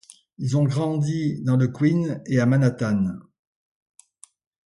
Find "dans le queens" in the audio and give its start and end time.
1.43-2.21